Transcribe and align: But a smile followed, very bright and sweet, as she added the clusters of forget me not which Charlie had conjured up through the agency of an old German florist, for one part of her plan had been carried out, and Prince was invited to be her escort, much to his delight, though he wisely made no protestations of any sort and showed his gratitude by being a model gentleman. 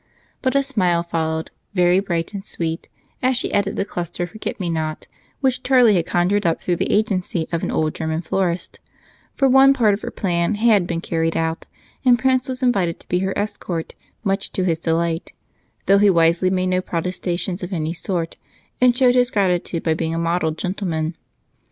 But 0.41 0.55
a 0.55 0.63
smile 0.63 1.03
followed, 1.03 1.51
very 1.75 1.99
bright 1.99 2.33
and 2.33 2.43
sweet, 2.43 2.89
as 3.21 3.37
she 3.37 3.53
added 3.53 3.75
the 3.75 3.85
clusters 3.85 4.23
of 4.23 4.29
forget 4.31 4.59
me 4.59 4.67
not 4.67 5.05
which 5.41 5.61
Charlie 5.61 5.93
had 5.93 6.07
conjured 6.07 6.43
up 6.43 6.59
through 6.59 6.77
the 6.77 6.91
agency 6.91 7.45
of 7.51 7.61
an 7.61 7.69
old 7.69 7.93
German 7.93 8.23
florist, 8.23 8.79
for 9.35 9.47
one 9.47 9.75
part 9.75 9.93
of 9.93 10.01
her 10.01 10.09
plan 10.09 10.55
had 10.55 10.87
been 10.87 11.01
carried 11.01 11.37
out, 11.37 11.67
and 12.03 12.17
Prince 12.17 12.49
was 12.49 12.63
invited 12.63 12.99
to 12.99 13.07
be 13.09 13.19
her 13.19 13.37
escort, 13.37 13.93
much 14.23 14.51
to 14.53 14.63
his 14.63 14.79
delight, 14.79 15.33
though 15.85 15.99
he 15.99 16.09
wisely 16.09 16.49
made 16.49 16.65
no 16.73 16.81
protestations 16.81 17.61
of 17.61 17.71
any 17.71 17.93
sort 17.93 18.37
and 18.81 18.97
showed 18.97 19.13
his 19.13 19.29
gratitude 19.29 19.83
by 19.83 19.93
being 19.93 20.15
a 20.15 20.17
model 20.17 20.49
gentleman. 20.49 21.15